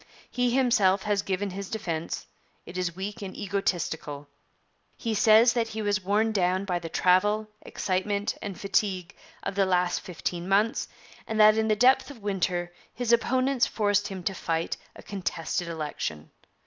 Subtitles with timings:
[0.31, 2.25] He himself has given his defence;
[2.65, 4.27] it is weak and egoistical.
[4.97, 9.67] He says that he was worn down by the travel, excitement, and fatigue of the
[9.67, 10.87] last fifteen months,
[11.27, 15.67] and that in the depth of winter his opponents forced him to fight a contested
[15.67, 16.31] election.